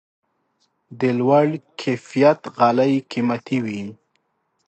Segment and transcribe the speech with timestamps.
[0.99, 1.47] د لوړ
[1.81, 3.81] کیفیت غالۍ قیمتي وي.